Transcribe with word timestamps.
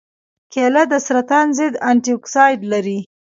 کېله 0.53 0.83
د 0.91 0.93
سرطان 1.07 1.47
ضد 1.57 1.73
انتياکسیدان 1.91 2.59
لري. 2.71 2.99